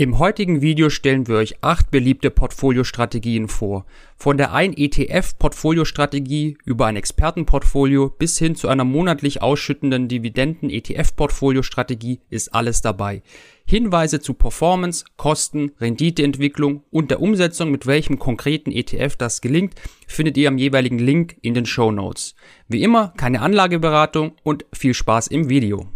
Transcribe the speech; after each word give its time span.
Im 0.00 0.18
heutigen 0.18 0.62
Video 0.62 0.88
stellen 0.88 1.28
wir 1.28 1.34
euch 1.34 1.56
acht 1.60 1.90
beliebte 1.90 2.30
Portfoliostrategien 2.30 3.48
vor. 3.48 3.84
Von 4.16 4.38
der 4.38 4.54
ein 4.54 4.74
ETF 4.74 5.38
Portfoliostrategie 5.38 6.56
über 6.64 6.86
ein 6.86 6.96
Expertenportfolio 6.96 8.08
bis 8.08 8.38
hin 8.38 8.54
zu 8.54 8.68
einer 8.68 8.84
monatlich 8.84 9.42
ausschüttenden 9.42 10.08
Dividenden 10.08 10.70
ETF 10.70 11.14
Portfoliostrategie 11.16 12.20
ist 12.30 12.54
alles 12.54 12.80
dabei. 12.80 13.20
Hinweise 13.66 14.20
zu 14.20 14.32
Performance, 14.32 15.04
Kosten, 15.18 15.72
Renditeentwicklung 15.78 16.82
und 16.90 17.10
der 17.10 17.20
Umsetzung 17.20 17.70
mit 17.70 17.86
welchem 17.86 18.18
konkreten 18.18 18.72
ETF 18.72 19.16
das 19.16 19.42
gelingt, 19.42 19.74
findet 20.06 20.38
ihr 20.38 20.48
am 20.48 20.56
jeweiligen 20.56 20.98
Link 20.98 21.36
in 21.42 21.52
den 21.52 21.66
Show 21.66 21.92
Notes. 21.92 22.34
Wie 22.68 22.82
immer 22.82 23.12
keine 23.18 23.42
Anlageberatung 23.42 24.32
und 24.44 24.64
viel 24.72 24.94
Spaß 24.94 25.26
im 25.26 25.50
Video. 25.50 25.90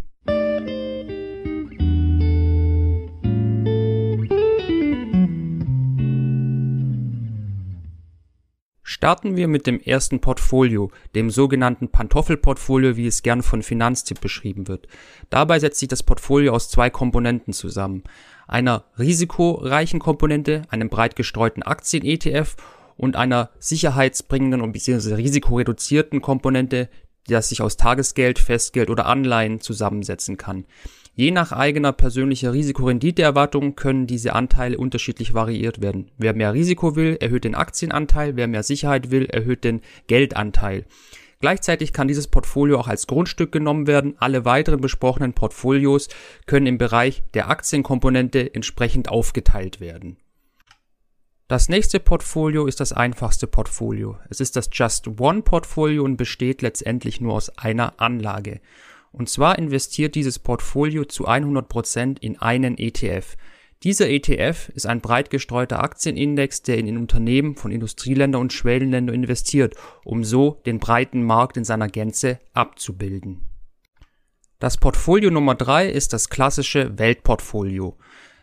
Starten 8.95 9.35
wir 9.35 9.49
mit 9.49 9.67
dem 9.67 9.81
ersten 9.81 10.21
Portfolio, 10.21 10.89
dem 11.15 11.29
sogenannten 11.29 11.89
Pantoffelportfolio, 11.89 12.95
wie 12.95 13.07
es 13.07 13.23
gern 13.23 13.43
von 13.43 13.61
Finanztipp 13.61 14.21
beschrieben 14.21 14.69
wird. 14.69 14.87
Dabei 15.29 15.59
setzt 15.59 15.79
sich 15.79 15.89
das 15.89 16.01
Portfolio 16.01 16.53
aus 16.53 16.69
zwei 16.69 16.89
Komponenten 16.89 17.51
zusammen. 17.51 18.03
Einer 18.47 18.85
risikoreichen 18.97 19.99
Komponente, 19.99 20.61
einem 20.69 20.87
breit 20.87 21.17
gestreuten 21.17 21.61
Aktien-ETF 21.61 22.55
und 22.95 23.17
einer 23.17 23.49
sicherheitsbringenden 23.59 24.61
und 24.61 24.71
bzw. 24.71 25.15
risikoreduzierten 25.15 26.21
Komponente, 26.21 26.87
die 27.27 27.41
sich 27.41 27.61
aus 27.61 27.75
Tagesgeld, 27.75 28.39
Festgeld 28.39 28.89
oder 28.89 29.07
Anleihen 29.07 29.59
zusammensetzen 29.59 30.37
kann. 30.37 30.63
Je 31.17 31.31
nach 31.31 31.53
eigener 31.53 31.93
persönlicher 31.93 32.51
Risikorenditeerwartung 32.51 33.77
können 33.77 34.05
diese 34.05 34.33
Anteile 34.33 34.77
unterschiedlich 34.77 35.33
variiert 35.33 35.81
werden. 35.81 36.11
Wer 36.17 36.33
mehr 36.33 36.53
Risiko 36.53 36.97
will, 36.97 37.15
erhöht 37.21 37.45
den 37.45 37.55
Aktienanteil, 37.55 38.35
wer 38.35 38.47
mehr 38.47 38.63
Sicherheit 38.63 39.11
will, 39.11 39.25
erhöht 39.25 39.63
den 39.63 39.79
Geldanteil. 40.07 40.85
Gleichzeitig 41.39 41.93
kann 41.93 42.09
dieses 42.09 42.27
Portfolio 42.27 42.77
auch 42.79 42.89
als 42.89 43.07
Grundstück 43.07 43.53
genommen 43.53 43.87
werden. 43.87 44.15
Alle 44.17 44.43
weiteren 44.43 44.81
besprochenen 44.81 45.31
Portfolios 45.31 46.09
können 46.47 46.67
im 46.67 46.77
Bereich 46.77 47.23
der 47.33 47.49
Aktienkomponente 47.49 48.53
entsprechend 48.53 49.07
aufgeteilt 49.07 49.79
werden. 49.79 50.17
Das 51.47 51.69
nächste 51.69 51.99
Portfolio 51.99 52.65
ist 52.65 52.79
das 52.81 52.91
einfachste 52.91 53.47
Portfolio. 53.47 54.17
Es 54.29 54.41
ist 54.41 54.55
das 54.57 54.69
Just 54.73 55.07
One 55.19 55.43
Portfolio 55.43 56.03
und 56.03 56.17
besteht 56.17 56.61
letztendlich 56.61 57.21
nur 57.21 57.35
aus 57.35 57.57
einer 57.57 58.01
Anlage. 58.01 58.59
Und 59.15 59.29
zwar 59.29 59.57
investiert 59.57 60.15
dieses 60.15 60.39
Portfolio 60.39 61.05
zu 61.05 61.25
100% 61.25 62.17
in 62.19 62.37
einen 62.37 62.77
ETF. 62.77 63.37
Dieser 63.83 64.09
ETF 64.09 64.67
ist 64.75 64.85
ein 64.85 64.99
breit 64.99 65.29
gestreuter 65.29 65.81
Aktienindex, 65.81 66.63
der 66.63 66.77
in 66.79 66.97
Unternehmen 66.97 67.55
von 67.55 67.71
Industrieländern 67.71 68.41
und 68.41 68.51
Schwellenländern 68.51 69.15
investiert, 69.15 69.75
um 70.03 70.25
so 70.25 70.61
den 70.65 70.79
breiten 70.79 71.23
Markt 71.23 71.55
in 71.55 71.63
seiner 71.63 71.87
Gänze 71.87 72.39
abzubilden. 72.53 73.49
Das 74.59 74.75
Portfolio 74.77 75.31
Nummer 75.31 75.55
drei 75.55 75.87
ist 75.87 76.11
das 76.11 76.29
klassische 76.29 76.99
Weltportfolio. 76.99 77.97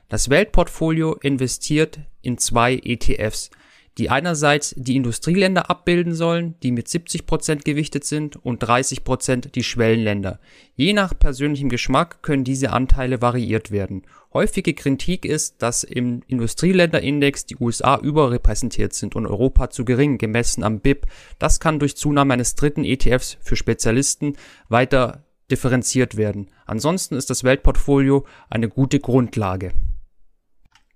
Das 0.09 0.31
Weltportfolio 0.31 1.17
investiert 1.17 2.01
in 2.23 2.39
zwei 2.39 2.81
ETFs 2.83 3.51
die 3.99 4.11
einerseits 4.11 4.75
die 4.77 4.97
Industrieländer 4.97 5.69
abbilden 5.69 6.15
sollen, 6.15 6.55
die 6.63 6.73
mit 6.73 6.89
70 6.89 7.27
Prozent 7.27 7.65
gewichtet 7.65 8.05
sind 8.05 8.37
und 8.37 8.61
30 8.61 9.05
Prozent 9.05 9.55
die 9.55 9.63
Schwellenländer. 9.63 10.41
Je 10.75 10.93
nach 10.93 11.19
persönlichem 11.19 11.69
Geschmack 11.69 12.23
können 12.23 12.45
diese 12.45 12.71
Anteile 12.71 13.21
variiert 13.21 13.71
werden. 13.71 14.03
Häufige 14.33 14.73
Kritik 14.73 15.27
ist, 15.27 15.61
dass 15.61 15.85
im 15.85 16.23
Industrieländerindex 16.27 17.45
die 17.45 17.57
USA 17.57 17.99
überrepräsentiert 17.99 18.95
sind 18.95 19.15
und 19.15 19.27
Europa 19.27 19.69
zu 19.69 19.85
gering, 19.85 20.17
gemessen 20.17 20.65
am 20.65 20.81
BIP. 20.81 21.07
Das 21.39 21.61
kann 21.61 21.79
durch 21.79 21.97
Zunahme 21.97 22.33
eines 22.33 22.55
dritten 22.55 22.85
ETFs 22.85 23.37
für 23.43 23.57
Spezialisten 23.57 24.37
weiter 24.71 25.25
differenziert 25.51 26.17
werden. 26.17 26.49
Ansonsten 26.65 27.15
ist 27.15 27.29
das 27.29 27.45
Weltportfolio 27.45 28.25
eine 28.49 28.71
gute 28.71 29.01
Grundlage. 29.01 29.73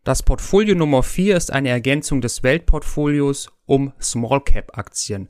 Das 0.06 0.22
Portfolio 0.22 0.77
Nummer 0.77 1.03
4 1.03 1.37
ist 1.37 1.53
eine 1.53 1.69
Ergänzung 1.69 2.21
des 2.21 2.44
Weltportfolios 2.44 3.50
um 3.67 3.93
Small 4.00 4.41
Cap 4.41 4.78
Aktien. 4.78 5.28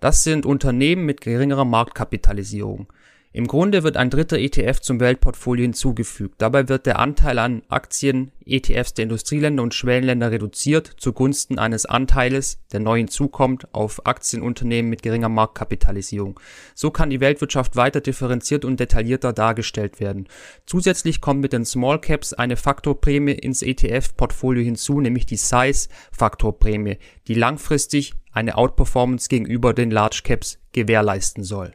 Das 0.00 0.22
sind 0.22 0.44
Unternehmen 0.44 1.06
mit 1.06 1.22
geringerer 1.22 1.64
Marktkapitalisierung. 1.64 2.92
Im 3.30 3.46
Grunde 3.46 3.82
wird 3.82 3.98
ein 3.98 4.08
dritter 4.08 4.38
ETF 4.38 4.80
zum 4.80 5.00
Weltportfolio 5.00 5.62
hinzugefügt. 5.62 6.36
Dabei 6.38 6.70
wird 6.70 6.86
der 6.86 6.98
Anteil 6.98 7.38
an 7.38 7.62
Aktien 7.68 8.32
ETFs 8.46 8.94
der 8.94 9.02
Industrieländer 9.02 9.62
und 9.62 9.74
Schwellenländer 9.74 10.30
reduziert 10.30 10.94
zugunsten 10.96 11.58
eines 11.58 11.84
Anteiles, 11.84 12.58
der 12.72 12.80
neu 12.80 12.96
hinzukommt, 12.96 13.72
auf 13.74 14.06
Aktienunternehmen 14.06 14.88
mit 14.88 15.02
geringer 15.02 15.28
Marktkapitalisierung. 15.28 16.40
So 16.74 16.90
kann 16.90 17.10
die 17.10 17.20
Weltwirtschaft 17.20 17.76
weiter 17.76 18.00
differenziert 18.00 18.64
und 18.64 18.80
detaillierter 18.80 19.34
dargestellt 19.34 20.00
werden. 20.00 20.26
Zusätzlich 20.64 21.20
kommt 21.20 21.42
mit 21.42 21.52
den 21.52 21.66
Small 21.66 22.00
Caps 22.00 22.32
eine 22.32 22.56
Faktorprämie 22.56 23.32
ins 23.32 23.60
ETF-Portfolio 23.60 24.64
hinzu, 24.64 25.00
nämlich 25.00 25.26
die 25.26 25.36
Size-Faktorprämie, 25.36 26.96
die 27.26 27.34
langfristig 27.34 28.14
eine 28.32 28.56
Outperformance 28.56 29.28
gegenüber 29.28 29.74
den 29.74 29.90
Large 29.90 30.22
Caps 30.24 30.58
gewährleisten 30.72 31.44
soll. 31.44 31.74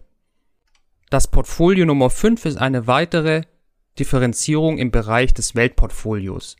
Das 1.13 1.27
Portfolio 1.27 1.85
Nummer 1.85 2.09
5 2.09 2.43
ist 2.45 2.57
eine 2.57 2.87
weitere 2.87 3.43
Differenzierung 3.99 4.79
im 4.79 4.89
Bereich 4.89 5.31
des 5.31 5.53
Weltportfolios. 5.53 6.55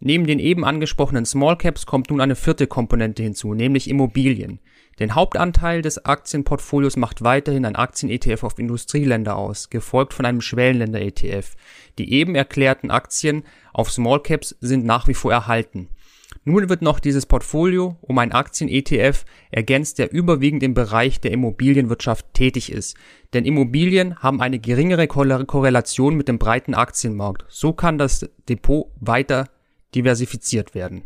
Neben 0.00 0.26
den 0.26 0.38
eben 0.38 0.64
angesprochenen 0.64 1.26
Small 1.26 1.58
Caps 1.58 1.84
kommt 1.84 2.08
nun 2.08 2.22
eine 2.22 2.34
vierte 2.34 2.66
Komponente 2.66 3.22
hinzu, 3.22 3.52
nämlich 3.52 3.90
Immobilien. 3.90 4.60
Den 4.98 5.14
Hauptanteil 5.14 5.82
des 5.82 6.02
Aktienportfolios 6.06 6.96
macht 6.96 7.24
weiterhin 7.24 7.66
ein 7.66 7.76
Aktien-ETF 7.76 8.42
auf 8.42 8.58
Industrieländer 8.58 9.36
aus, 9.36 9.68
gefolgt 9.68 10.14
von 10.14 10.24
einem 10.24 10.40
Schwellenländer-ETF. 10.40 11.54
Die 11.98 12.10
eben 12.10 12.34
erklärten 12.34 12.90
Aktien 12.90 13.44
auf 13.74 13.92
Small 13.92 14.22
Caps 14.22 14.56
sind 14.62 14.86
nach 14.86 15.08
wie 15.08 15.14
vor 15.14 15.30
erhalten. 15.30 15.90
Nun 16.44 16.68
wird 16.68 16.82
noch 16.82 16.98
dieses 16.98 17.26
Portfolio 17.26 17.96
um 18.00 18.18
ein 18.18 18.32
Aktien-ETF 18.32 19.24
ergänzt, 19.50 19.98
der 19.98 20.12
überwiegend 20.12 20.62
im 20.62 20.74
Bereich 20.74 21.20
der 21.20 21.30
Immobilienwirtschaft 21.30 22.34
tätig 22.34 22.72
ist. 22.72 22.96
Denn 23.32 23.44
Immobilien 23.44 24.18
haben 24.18 24.40
eine 24.40 24.58
geringere 24.58 25.06
Korrelation 25.06 26.16
mit 26.16 26.28
dem 26.28 26.38
breiten 26.38 26.74
Aktienmarkt. 26.74 27.44
So 27.48 27.72
kann 27.72 27.98
das 27.98 28.28
Depot 28.48 28.90
weiter 29.00 29.48
diversifiziert 29.94 30.74
werden. 30.74 31.04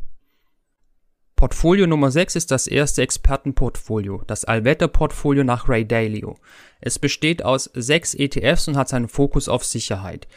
Portfolio 1.37 1.87
Nummer 1.87 2.11
6 2.11 2.35
ist 2.35 2.51
das 2.51 2.67
erste 2.67 3.03
Expertenportfolio, 3.03 4.23
das 4.27 4.47
Allwetterportfolio 4.47 5.45
nach 5.45 5.69
Ray 5.69 5.87
Dalio. 5.87 6.39
Es 6.81 6.99
besteht 6.99 7.45
aus 7.45 7.71
sechs 7.75 8.15
ETFs 8.15 8.69
und 8.69 8.79
hat 8.79 8.89
seinen 8.89 9.09
Fokus 9.09 9.47
auf 9.47 9.63
Sicherheit. 9.63 10.29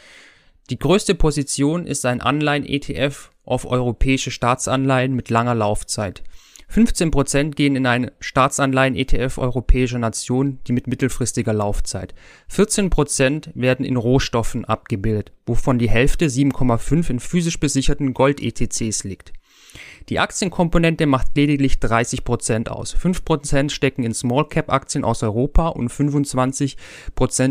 Die 0.70 0.78
größte 0.78 1.16
Position 1.16 1.84
ist 1.84 2.06
ein 2.06 2.20
Anleihen-ETF 2.20 3.32
auf 3.44 3.66
europäische 3.66 4.30
Staatsanleihen 4.30 5.14
mit 5.14 5.28
langer 5.28 5.56
Laufzeit. 5.56 6.22
15% 6.72 7.56
gehen 7.56 7.74
in 7.74 7.86
ein 7.86 8.12
Staatsanleihen-ETF 8.20 9.38
europäischer 9.38 9.98
Nationen, 9.98 10.60
die 10.68 10.72
mit 10.72 10.86
mittelfristiger 10.86 11.52
Laufzeit. 11.52 12.14
14% 12.48 13.50
werden 13.54 13.84
in 13.84 13.96
Rohstoffen 13.96 14.64
abgebildet, 14.64 15.32
wovon 15.44 15.80
die 15.80 15.90
Hälfte 15.90 16.26
7,5 16.26 17.10
in 17.10 17.18
physisch 17.18 17.58
besicherten 17.58 18.14
Gold-ETCs 18.14 19.02
liegt. 19.02 19.32
Die 20.10 20.18
Aktienkomponente 20.18 21.06
macht 21.06 21.36
lediglich 21.36 21.74
30% 21.74 22.68
aus. 22.68 22.96
5% 22.96 23.70
stecken 23.70 24.02
in 24.02 24.12
Small-Cap-Aktien 24.12 25.04
aus 25.04 25.22
Europa 25.22 25.68
und 25.68 25.88
25% 25.88 26.76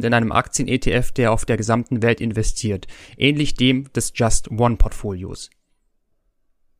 in 0.06 0.14
einem 0.14 0.34
Aktien-ETF, 0.34 1.14
der 1.14 1.32
auf 1.32 1.46
der 1.46 1.56
gesamten 1.56 2.02
Welt 2.02 2.20
investiert, 2.20 2.88
ähnlich 3.18 3.54
dem 3.54 3.92
des 3.94 4.12
Just 4.14 4.52
One-Portfolios. 4.52 5.50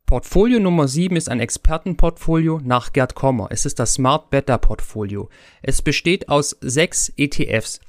Portfolio 0.04 0.60
Nummer 0.60 0.86
7 0.86 1.16
ist 1.16 1.30
ein 1.30 1.40
Expertenportfolio 1.40 2.60
nach 2.62 2.92
Gerd 2.92 3.14
Kommer. 3.14 3.48
Es 3.50 3.64
ist 3.64 3.78
das 3.78 3.94
Smart 3.94 4.28
Beta 4.28 4.58
Portfolio. 4.58 5.30
Es 5.62 5.80
besteht 5.80 6.28
aus 6.28 6.58
sechs 6.60 7.10
ETFs, 7.16 7.80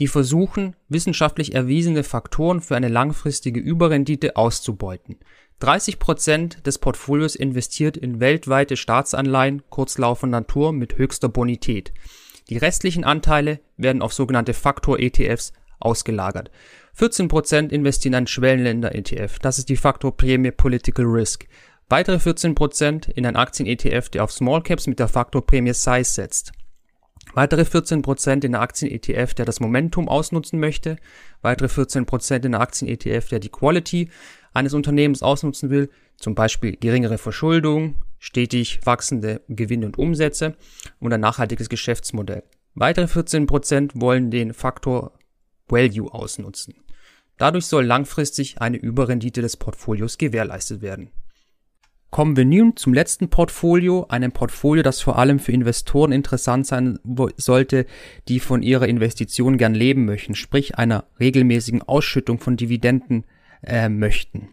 die 0.00 0.08
versuchen, 0.08 0.76
wissenschaftlich 0.88 1.54
erwiesene 1.54 2.02
Faktoren 2.02 2.60
für 2.60 2.76
eine 2.76 2.88
langfristige 2.88 3.60
Überrendite 3.60 4.36
auszubeuten. 4.36 5.16
30 5.60 5.98
Prozent 5.98 6.66
des 6.66 6.78
Portfolios 6.78 7.34
investiert 7.34 7.96
in 7.96 8.20
weltweite 8.20 8.76
Staatsanleihen 8.76 9.62
kurzlaufender 9.70 10.40
Natur 10.40 10.72
mit 10.72 10.98
höchster 10.98 11.28
Bonität. 11.28 11.92
Die 12.48 12.58
restlichen 12.58 13.04
Anteile 13.04 13.60
werden 13.76 14.00
auf 14.00 14.12
sogenannte 14.12 14.54
Faktor-ETFs 14.54 15.52
ausgelagert. 15.80 16.50
14 16.94 17.28
Prozent 17.28 17.72
investieren 17.72 18.12
in 18.12 18.16
einen 18.18 18.26
Schwellenländer-ETF. 18.26 19.38
Das 19.40 19.58
ist 19.58 19.68
die 19.68 19.76
Faktorprämie 19.76 20.52
Political 20.52 21.04
Risk. 21.04 21.46
Weitere 21.88 22.18
14 22.18 22.54
Prozent 22.54 23.08
in 23.08 23.26
einen 23.26 23.36
Aktien-ETF, 23.36 24.08
der 24.10 24.24
auf 24.24 24.32
Small 24.32 24.62
Caps 24.62 24.86
mit 24.86 24.98
der 24.98 25.08
Faktorprämie 25.08 25.74
Size 25.74 26.04
setzt. 26.04 26.52
Weitere 27.34 27.62
14% 27.62 28.44
in 28.44 28.52
der 28.52 28.62
Aktien-ETF, 28.62 29.34
der 29.34 29.44
das 29.44 29.60
Momentum 29.60 30.08
ausnutzen 30.08 30.58
möchte. 30.58 30.96
Weitere 31.42 31.68
14% 31.68 32.44
in 32.44 32.52
der 32.52 32.60
Aktien-ETF, 32.60 33.28
der 33.28 33.38
die 33.38 33.50
Quality 33.50 34.10
eines 34.52 34.74
Unternehmens 34.74 35.22
ausnutzen 35.22 35.70
will, 35.70 35.90
zum 36.16 36.34
Beispiel 36.34 36.76
geringere 36.76 37.18
Verschuldung, 37.18 37.96
stetig 38.18 38.80
wachsende 38.84 39.42
Gewinne 39.48 39.86
und 39.86 39.98
Umsätze 39.98 40.56
und 41.00 41.12
ein 41.12 41.20
nachhaltiges 41.20 41.68
Geschäftsmodell. 41.68 42.42
Weitere 42.74 43.06
14% 43.06 43.92
wollen 43.94 44.30
den 44.30 44.54
Faktor 44.54 45.12
Value 45.68 46.12
ausnutzen. 46.12 46.74
Dadurch 47.36 47.66
soll 47.66 47.84
langfristig 47.84 48.60
eine 48.60 48.78
Überrendite 48.78 49.42
des 49.42 49.56
Portfolios 49.56 50.18
gewährleistet 50.18 50.82
werden. 50.82 51.10
Kommen 52.10 52.36
wir 52.36 52.46
nun 52.46 52.74
zum 52.76 52.94
letzten 52.94 53.28
Portfolio, 53.28 54.06
einem 54.08 54.32
Portfolio, 54.32 54.82
das 54.82 55.00
vor 55.00 55.18
allem 55.18 55.38
für 55.38 55.52
Investoren 55.52 56.10
interessant 56.10 56.66
sein 56.66 56.98
sollte, 57.36 57.84
die 58.28 58.40
von 58.40 58.62
ihrer 58.62 58.88
Investition 58.88 59.58
gern 59.58 59.74
leben 59.74 60.06
möchten, 60.06 60.34
sprich 60.34 60.76
einer 60.76 61.04
regelmäßigen 61.20 61.82
Ausschüttung 61.82 62.40
von 62.40 62.56
Dividenden 62.56 63.24
äh, 63.62 63.88
möchten. 63.88 64.48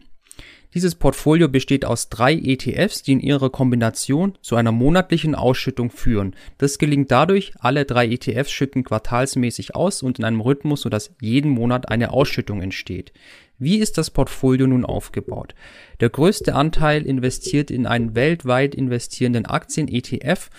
Dieses 0.76 0.94
Portfolio 0.94 1.48
besteht 1.48 1.86
aus 1.86 2.10
drei 2.10 2.34
ETFs, 2.34 3.02
die 3.02 3.12
in 3.12 3.20
ihrer 3.20 3.48
Kombination 3.48 4.36
zu 4.42 4.56
einer 4.56 4.72
monatlichen 4.72 5.34
Ausschüttung 5.34 5.90
führen. 5.90 6.36
Das 6.58 6.76
gelingt 6.76 7.10
dadurch, 7.10 7.54
alle 7.58 7.86
drei 7.86 8.06
ETFs 8.06 8.50
schütten 8.50 8.84
quartalsmäßig 8.84 9.74
aus 9.74 10.02
und 10.02 10.18
in 10.18 10.26
einem 10.26 10.42
Rhythmus, 10.42 10.82
sodass 10.82 11.14
jeden 11.18 11.50
Monat 11.50 11.88
eine 11.88 12.12
Ausschüttung 12.12 12.60
entsteht. 12.60 13.14
Wie 13.58 13.78
ist 13.78 13.96
das 13.96 14.10
Portfolio 14.10 14.66
nun 14.66 14.84
aufgebaut? 14.84 15.54
Der 16.00 16.10
größte 16.10 16.54
Anteil 16.54 17.06
investiert 17.06 17.70
in 17.70 17.86
einen 17.86 18.14
weltweit 18.14 18.74
investierenden 18.74 19.46
Aktien-ETF, 19.46 20.50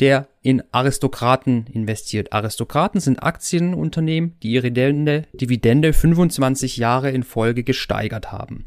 der 0.00 0.28
in 0.42 0.62
Aristokraten 0.72 1.66
investiert. 1.72 2.32
Aristokraten 2.32 3.00
sind 3.00 3.22
Aktienunternehmen, 3.22 4.36
die 4.42 4.52
ihre 4.52 4.70
Dividende 5.32 5.92
25 5.92 6.76
Jahre 6.76 7.10
in 7.10 7.22
Folge 7.22 7.64
gesteigert 7.64 8.32
haben. 8.32 8.66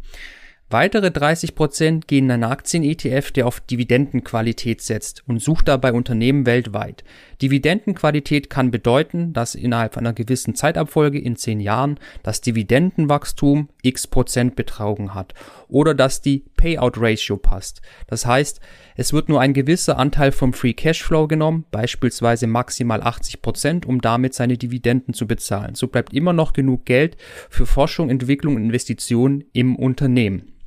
Weitere 0.71 1.07
30% 1.07 2.05
gehen 2.05 2.25
in 2.25 2.31
einen 2.31 2.43
Aktien-ETF, 2.43 3.31
der 3.31 3.47
auf 3.47 3.59
Dividendenqualität 3.59 4.81
setzt 4.81 5.23
und 5.27 5.41
sucht 5.41 5.67
dabei 5.67 5.93
Unternehmen 5.93 6.45
weltweit. 6.45 7.03
Dividendenqualität 7.41 8.51
kann 8.51 8.69
bedeuten, 8.69 9.33
dass 9.33 9.55
innerhalb 9.55 9.97
einer 9.97 10.13
gewissen 10.13 10.53
Zeitabfolge 10.53 11.17
in 11.17 11.35
10 11.35 11.59
Jahren 11.59 11.99
das 12.21 12.41
Dividendenwachstum 12.41 13.69
x 13.81 14.05
Prozent 14.05 14.55
betragen 14.55 15.15
hat 15.15 15.33
oder 15.69 15.95
dass 15.95 16.21
die 16.21 16.45
Payout 16.55 16.97
Ratio 16.97 17.37
passt. 17.37 17.81
Das 18.05 18.27
heißt, 18.27 18.59
es 18.95 19.11
wird 19.11 19.27
nur 19.27 19.41
ein 19.41 19.53
gewisser 19.53 19.97
Anteil 19.97 20.31
vom 20.31 20.53
Free 20.53 20.73
Cashflow 20.73 21.27
genommen, 21.27 21.65
beispielsweise 21.71 22.45
maximal 22.45 23.01
80 23.01 23.41
Prozent, 23.41 23.85
um 23.87 24.01
damit 24.01 24.35
seine 24.35 24.55
Dividenden 24.55 25.15
zu 25.15 25.25
bezahlen. 25.25 25.73
So 25.73 25.87
bleibt 25.87 26.13
immer 26.13 26.33
noch 26.33 26.53
genug 26.53 26.85
Geld 26.85 27.17
für 27.49 27.65
Forschung, 27.65 28.11
Entwicklung 28.11 28.55
und 28.55 28.65
Investitionen 28.65 29.45
im 29.53 29.75
Unternehmen. 29.75 30.58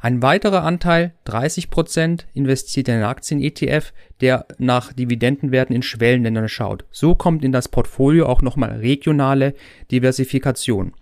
Ein 0.00 0.22
weiterer 0.22 0.62
Anteil, 0.62 1.14
30 1.24 1.70
Prozent, 1.70 2.26
investiert 2.34 2.88
in 2.88 2.94
einen 2.94 3.04
Aktien-ETF, 3.04 3.92
der 4.20 4.46
nach 4.58 4.92
Dividendenwerten 4.92 5.74
in 5.74 5.82
Schwellenländern 5.82 6.48
schaut. 6.48 6.84
So 6.90 7.14
kommt 7.14 7.44
in 7.44 7.52
das 7.52 7.68
Portfolio 7.68 8.26
auch 8.26 8.42
nochmal 8.42 8.70
regionale 8.72 9.54
Diversifikation. 9.90 10.92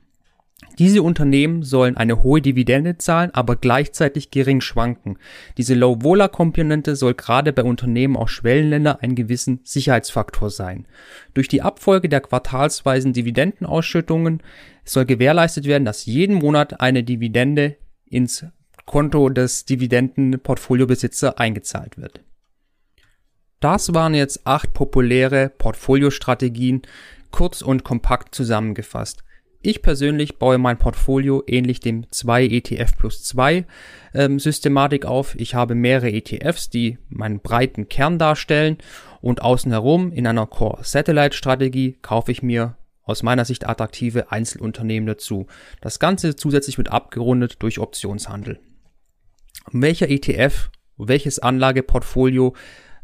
Diese 0.78 1.02
Unternehmen 1.02 1.62
sollen 1.62 1.96
eine 1.96 2.22
hohe 2.22 2.40
Dividende 2.40 2.98
zahlen, 2.98 3.30
aber 3.32 3.56
gleichzeitig 3.56 4.30
gering 4.30 4.60
schwanken. 4.60 5.18
Diese 5.56 5.74
Low-Vola-Komponente 5.74 6.96
soll 6.96 7.14
gerade 7.14 7.52
bei 7.52 7.62
Unternehmen 7.62 8.16
aus 8.16 8.30
Schwellenländer 8.30 9.00
ein 9.00 9.14
gewissen 9.14 9.60
Sicherheitsfaktor 9.62 10.50
sein. 10.50 10.86
Durch 11.32 11.46
die 11.46 11.62
Abfolge 11.62 12.08
der 12.08 12.20
quartalsweisen 12.20 13.12
Dividendenausschüttungen 13.12 14.42
soll 14.84 15.04
gewährleistet 15.04 15.66
werden, 15.66 15.84
dass 15.84 16.06
jeden 16.06 16.36
Monat 16.36 16.80
eine 16.80 17.04
Dividende 17.04 17.76
ins 18.06 18.44
Konto 18.86 19.28
des 19.28 19.64
Dividendenportfoliobesitzer 19.64 21.38
eingezahlt 21.38 21.96
wird. 21.96 22.20
Das 23.60 23.94
waren 23.94 24.14
jetzt 24.14 24.46
acht 24.46 24.74
populäre 24.74 25.48
Portfoliostrategien, 25.48 26.82
kurz 27.30 27.62
und 27.62 27.82
kompakt 27.82 28.34
zusammengefasst. 28.34 29.24
Ich 29.62 29.80
persönlich 29.80 30.38
baue 30.38 30.58
mein 30.58 30.76
Portfolio 30.76 31.42
ähnlich 31.46 31.80
dem 31.80 32.04
2 32.10 32.44
ETF 32.44 32.98
plus 32.98 33.24
2 33.24 33.64
ähm, 34.12 34.38
Systematik 34.38 35.06
auf. 35.06 35.34
Ich 35.36 35.54
habe 35.54 35.74
mehrere 35.74 36.12
ETFs, 36.12 36.68
die 36.68 36.98
meinen 37.08 37.40
breiten 37.40 37.88
Kern 37.88 38.18
darstellen 38.18 38.76
und 39.22 39.40
außen 39.40 39.72
herum 39.72 40.12
in 40.12 40.26
einer 40.26 40.46
Core 40.46 40.84
Satellite 40.84 41.34
Strategie 41.34 41.96
kaufe 42.02 42.30
ich 42.30 42.42
mir 42.42 42.76
aus 43.04 43.22
meiner 43.22 43.46
Sicht 43.46 43.66
attraktive 43.66 44.30
Einzelunternehmen 44.30 45.06
dazu. 45.06 45.46
Das 45.80 45.98
Ganze 45.98 46.36
zusätzlich 46.36 46.76
wird 46.76 46.92
abgerundet 46.92 47.62
durch 47.62 47.78
Optionshandel 47.78 48.60
welcher 49.72 50.08
ETF, 50.08 50.70
welches 50.96 51.38
Anlageportfolio 51.38 52.54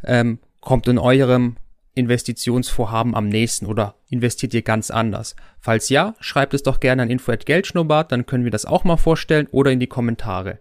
ähm, 0.04 0.38
kommt 0.60 0.88
in 0.88 0.98
eurem 0.98 1.56
Investitionsvorhaben 1.94 3.14
am 3.14 3.28
nächsten 3.28 3.66
oder 3.66 3.96
investiert 4.08 4.54
ihr 4.54 4.62
ganz 4.62 4.90
anders? 4.90 5.36
Falls 5.58 5.88
ja, 5.88 6.14
schreibt 6.20 6.54
es 6.54 6.62
doch 6.62 6.80
gerne 6.80 7.02
an 7.02 7.10
info@geldschnurrbart, 7.10 8.12
dann 8.12 8.26
können 8.26 8.44
wir 8.44 8.50
das 8.50 8.64
auch 8.64 8.84
mal 8.84 8.96
vorstellen 8.96 9.48
oder 9.50 9.72
in 9.72 9.80
die 9.80 9.86
Kommentare. 9.86 10.58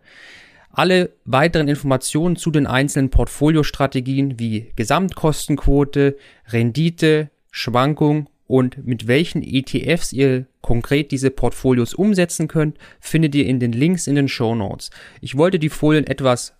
Alle 0.71 1.11
weiteren 1.25 1.67
Informationen 1.67 2.35
zu 2.35 2.51
den 2.51 2.67
einzelnen 2.67 3.09
Portfoliostrategien 3.09 4.39
wie 4.39 4.71
Gesamtkostenquote, 4.75 6.17
Rendite, 6.47 7.29
Schwankung 7.51 8.29
und 8.49 8.83
mit 8.83 9.05
welchen 9.05 9.43
ETFs 9.43 10.11
ihr 10.11 10.47
konkret 10.61 11.11
diese 11.11 11.29
Portfolios 11.29 11.93
umsetzen 11.93 12.47
könnt, 12.47 12.79
findet 12.99 13.35
ihr 13.35 13.45
in 13.45 13.59
den 13.59 13.71
Links 13.71 14.07
in 14.07 14.15
den 14.15 14.27
Show 14.27 14.55
Notes. 14.55 14.89
Ich 15.21 15.37
wollte 15.37 15.59
die 15.59 15.69
Folien 15.69 16.07
etwas 16.07 16.55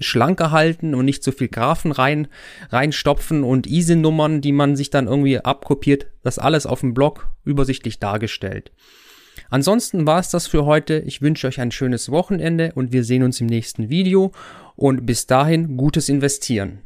schlanker 0.00 0.50
halten 0.50 0.94
und 0.94 1.04
nicht 1.04 1.22
so 1.22 1.32
viel 1.32 1.48
Graphen 1.48 1.92
rein, 1.92 2.28
reinstopfen 2.70 3.44
und 3.44 3.66
ISIN-Nummern, 3.66 4.40
die 4.40 4.52
man 4.52 4.76
sich 4.76 4.88
dann 4.88 5.08
irgendwie 5.08 5.38
abkopiert. 5.38 6.06
Das 6.22 6.38
alles 6.38 6.64
auf 6.64 6.80
dem 6.80 6.94
Blog 6.94 7.28
übersichtlich 7.44 7.98
dargestellt. 7.98 8.72
Ansonsten 9.50 10.06
war 10.06 10.20
es 10.20 10.30
das 10.30 10.46
für 10.46 10.64
heute. 10.64 11.00
Ich 11.00 11.20
wünsche 11.20 11.48
euch 11.48 11.60
ein 11.60 11.70
schönes 11.70 12.10
Wochenende 12.10 12.72
und 12.74 12.92
wir 12.92 13.04
sehen 13.04 13.22
uns 13.22 13.42
im 13.42 13.46
nächsten 13.46 13.90
Video 13.90 14.32
und 14.74 15.04
bis 15.04 15.26
dahin 15.26 15.76
gutes 15.76 16.08
Investieren. 16.08 16.85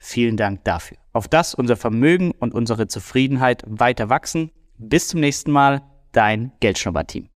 Vielen 0.00 0.36
Dank 0.36 0.64
dafür 0.64 0.96
auf 1.12 1.28
das 1.28 1.54
unser 1.54 1.76
Vermögen 1.76 2.32
und 2.32 2.54
unsere 2.54 2.88
Zufriedenheit 2.88 3.64
weiter 3.66 4.08
wachsen. 4.08 4.50
Bis 4.78 5.08
zum 5.08 5.20
nächsten 5.20 5.50
Mal, 5.50 5.82
dein 6.12 6.52
Geldschnurrbart-Team. 6.60 7.28